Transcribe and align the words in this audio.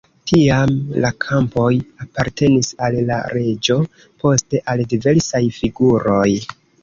Tiam 0.29 0.71
la 1.03 1.09
kampoj 1.25 1.67
apartenis 2.05 2.71
al 2.87 2.97
la 3.11 3.19
reĝo, 3.35 3.77
poste 4.23 4.63
al 4.73 4.83
diversaj 4.95 5.43
figuroj. 5.61 6.27